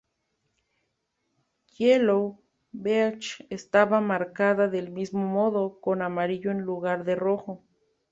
Yellow 1.77 2.39
Beach 2.73 3.45
estaba 3.51 4.01
marcada 4.01 4.67
del 4.67 4.89
mismo 4.89 5.27
modo, 5.27 5.79
con 5.79 6.01
amarillo 6.01 6.49
en 6.49 6.61
lugar 6.61 7.03
de 7.03 7.13
rojo. 7.13 7.63